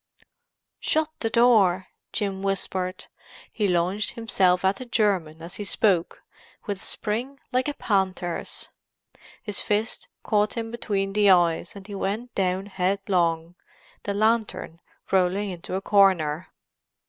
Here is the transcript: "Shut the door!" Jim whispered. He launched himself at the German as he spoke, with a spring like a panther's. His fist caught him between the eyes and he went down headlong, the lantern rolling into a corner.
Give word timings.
"Shut 0.79 1.09
the 1.19 1.29
door!" 1.29 1.89
Jim 2.11 2.41
whispered. 2.41 3.05
He 3.53 3.67
launched 3.67 4.13
himself 4.13 4.65
at 4.65 4.77
the 4.77 4.85
German 4.85 5.43
as 5.43 5.57
he 5.57 5.63
spoke, 5.63 6.23
with 6.65 6.81
a 6.81 6.85
spring 6.87 7.39
like 7.51 7.67
a 7.67 7.75
panther's. 7.75 8.71
His 9.43 9.61
fist 9.61 10.07
caught 10.23 10.57
him 10.57 10.71
between 10.71 11.13
the 11.13 11.29
eyes 11.29 11.75
and 11.75 11.85
he 11.85 11.93
went 11.93 12.33
down 12.33 12.65
headlong, 12.65 13.53
the 14.01 14.15
lantern 14.15 14.79
rolling 15.11 15.51
into 15.51 15.75
a 15.75 15.81
corner. 15.81 16.47